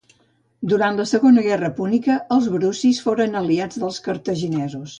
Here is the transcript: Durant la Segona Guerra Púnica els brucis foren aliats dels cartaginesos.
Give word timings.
Durant 0.71 0.95
la 0.99 1.05
Segona 1.09 1.43
Guerra 1.47 1.69
Púnica 1.81 2.15
els 2.37 2.47
brucis 2.55 3.03
foren 3.09 3.39
aliats 3.43 3.79
dels 3.85 4.01
cartaginesos. 4.09 4.89